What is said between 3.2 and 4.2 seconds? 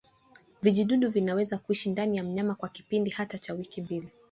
cha wiki mbili